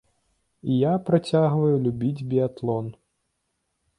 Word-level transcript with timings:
І 0.69 0.77
я 0.83 0.93
працягваю 1.09 1.75
любіць 1.87 2.25
біятлон. 2.31 2.85